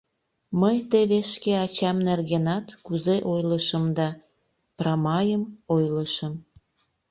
Мый 0.61 0.77
теве 0.91 1.19
шке 1.33 1.53
ачам 1.65 1.97
нергенат 2.07 2.65
кузе 2.85 3.17
ойлышым 3.31 3.85
да— 3.97 4.09
прамайым 4.77 5.43
ойлышым! 5.73 6.33